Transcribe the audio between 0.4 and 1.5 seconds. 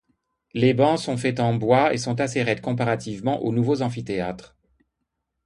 Les bancs sont faits